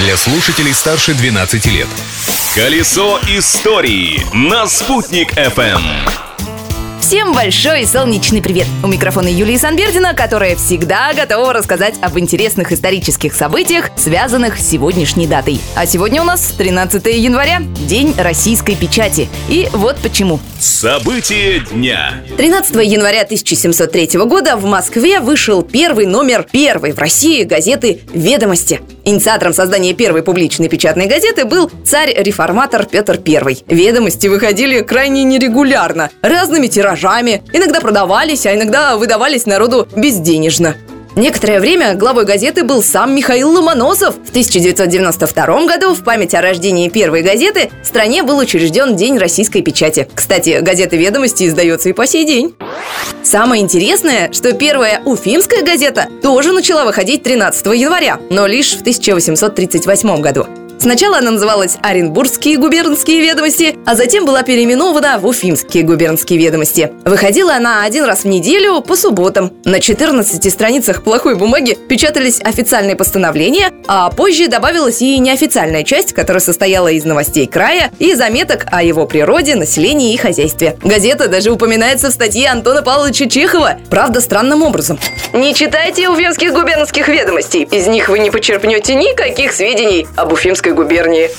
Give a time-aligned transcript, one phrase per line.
[0.00, 1.88] для слушателей старше 12 лет.
[2.54, 5.82] Колесо истории на «Спутник FM.
[7.00, 8.66] Всем большой солнечный привет!
[8.82, 15.26] У микрофона Юлии Санбердина, которая всегда готова рассказать об интересных исторических событиях, связанных с сегодняшней
[15.26, 15.60] датой.
[15.74, 19.28] А сегодня у нас 13 января, День российской печати.
[19.48, 20.40] И вот почему.
[20.60, 22.22] События дня.
[22.36, 28.82] 13 января 1703 года в Москве вышел первый номер первой в России газеты «Ведомости».
[29.04, 33.64] Инициатором создания первой публичной печатной газеты был царь-реформатор Петр I.
[33.68, 40.76] «Ведомости» выходили крайне нерегулярно, разными тиражами, иногда продавались, а иногда выдавались народу безденежно.
[41.16, 44.14] Некоторое время главой газеты был сам Михаил Ломоносов.
[44.14, 49.62] В 1992 году в память о рождении первой газеты в стране был учрежден День российской
[49.62, 50.08] печати.
[50.14, 52.54] Кстати, газета «Ведомости» издается и по сей день.
[53.24, 60.20] Самое интересное, что первая уфимская газета тоже начала выходить 13 января, но лишь в 1838
[60.20, 60.46] году.
[60.80, 66.90] Сначала она называлась Оренбургские губернские ведомости, а затем была переименована в Уфимские губернские ведомости.
[67.04, 69.52] Выходила она один раз в неделю по субботам.
[69.66, 76.40] На 14 страницах плохой бумаги печатались официальные постановления, а позже добавилась и неофициальная часть, которая
[76.40, 80.78] состояла из новостей края и заметок о его природе, населении и хозяйстве.
[80.82, 84.98] Газета даже упоминается в статье Антона Павловича Чехова, правда, странным образом.
[85.34, 90.74] Не читайте уфимских губернских ведомостей, из них вы не почерпнете никаких сведений об Уфимской Московской
[90.74, 91.30] губернии.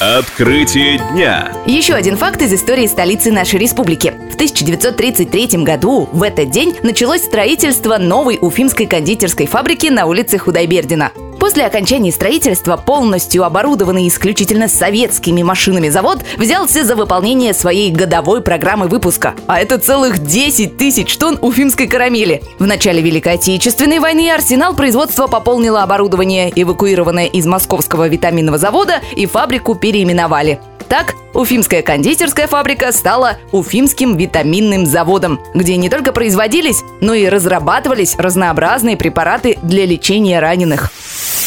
[0.00, 1.52] Открытие дня.
[1.66, 4.12] Еще один факт из истории столицы нашей республики.
[4.30, 11.12] В 1933 году в этот день началось строительство новой уфимской кондитерской фабрики на улице Худайбердина.
[11.42, 18.86] После окончания строительства полностью оборудованный исключительно советскими машинами завод взялся за выполнение своей годовой программы
[18.86, 19.34] выпуска.
[19.48, 22.44] А это целых 10 тысяч тонн уфимской карамели.
[22.60, 29.26] В начале Великой Отечественной войны арсенал производства пополнило оборудование, эвакуированное из московского витаминного завода, и
[29.26, 30.60] фабрику переименовали.
[30.88, 38.14] Так, Уфимская кондитерская фабрика стала Уфимским витаминным заводом, где не только производились, но и разрабатывались
[38.16, 40.92] разнообразные препараты для лечения раненых.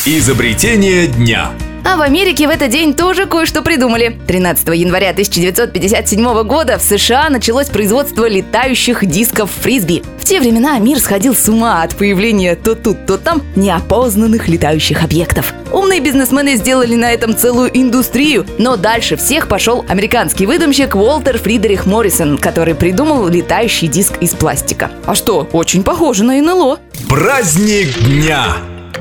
[0.08, 1.50] Изобретение дня.
[1.84, 4.16] А в Америке в этот день тоже кое-что придумали.
[4.28, 10.04] 13 января 1957 года в США началось производство летающих дисков фрисби.
[10.20, 15.04] В те времена мир сходил с ума от появления то тут, то там неопознанных летающих
[15.04, 15.56] объектов.
[15.72, 21.88] Умные бизнесмены сделали на этом целую индустрию, но дальше всех пошел американский выдумщик Уолтер Фридерих
[21.88, 24.92] Моррисон, который придумал летающий диск из пластика.
[25.08, 26.78] А что, очень похоже на НЛО.
[27.10, 28.56] Праздник дня.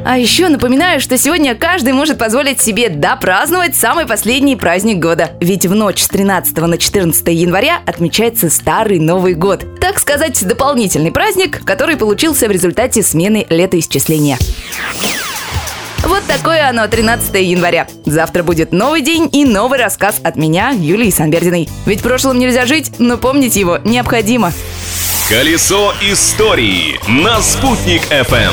[0.04, 5.30] А еще напоминаю, что сегодня каждый может позволить себе допраздновать самый последний праздник года.
[5.40, 9.64] Ведь в ночь с 13 на 14 января отмечается Старый Новый год.
[9.80, 14.36] Так сказать, дополнительный праздник, который получился в результате смены летоисчисления.
[16.02, 17.88] Вот такое оно, 13 января.
[18.04, 21.70] Завтра будет новый день и новый рассказ от меня, Юлии Санбердиной.
[21.86, 24.52] Ведь прошлым нельзя жить, но помнить его необходимо.
[25.30, 28.52] Колесо истории на «Спутник FM.